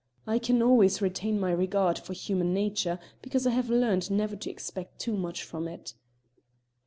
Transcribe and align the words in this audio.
"I 0.25 0.39
can 0.39 0.63
always 0.63 0.99
retain 0.99 1.39
my 1.39 1.51
regard 1.51 1.99
for 1.99 2.13
human 2.13 2.55
nature, 2.55 2.97
because 3.21 3.45
I 3.45 3.51
have 3.51 3.69
learned 3.69 4.09
never 4.09 4.35
to 4.35 4.49
expect 4.49 4.97
too 4.97 5.15
much 5.15 5.43
from 5.43 5.67
it." 5.67 5.93